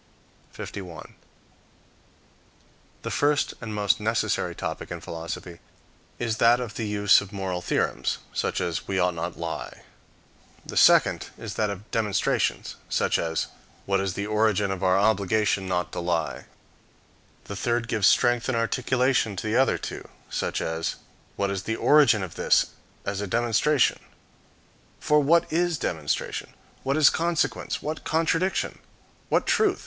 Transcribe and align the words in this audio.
51. 0.53 1.13
The 3.03 3.11
first 3.11 3.53
and 3.61 3.71
most 3.75 3.99
necessary 3.99 4.55
topic 4.55 4.89
in 4.89 4.99
philosophy 4.99 5.59
is 6.17 6.37
that 6.37 6.59
of 6.59 6.73
the 6.73 6.87
use 6.87 7.21
of 7.21 7.31
moral 7.31 7.61
theorems, 7.61 8.17
such 8.33 8.59
as, 8.59 8.87
"We 8.87 8.97
ought 8.97 9.13
not 9.13 9.33
to 9.33 9.39
lie;" 9.39 9.83
the 10.65 10.75
second 10.75 11.27
is 11.37 11.53
that 11.53 11.69
of 11.69 11.91
demonstrations, 11.91 12.77
such 12.89 13.19
as, 13.19 13.45
"What 13.85 14.01
is 14.01 14.15
the 14.15 14.25
origin 14.25 14.71
of 14.71 14.81
our 14.83 14.97
obligation 14.97 15.67
not 15.67 15.91
to 15.91 15.99
lie;" 15.99 16.45
the 17.43 17.55
third 17.55 17.87
gives 17.87 18.07
strength 18.07 18.49
and 18.49 18.57
articulation 18.57 19.35
to 19.35 19.45
the 19.45 19.55
other 19.55 19.77
two, 19.77 20.07
such 20.31 20.61
as, 20.61 20.95
"What 21.35 21.51
is 21.51 21.61
the 21.61 21.75
origin 21.75 22.23
of 22.23 22.33
this 22.33 22.71
is 23.05 23.21
a 23.21 23.27
demonstration." 23.27 23.99
For 24.99 25.19
what 25.19 25.45
is 25.53 25.77
demonstration? 25.77 26.55
What 26.81 26.97
is 26.97 27.11
consequence? 27.11 27.83
What 27.83 28.03
contradiction? 28.03 28.79
What 29.29 29.45
truth? 29.45 29.79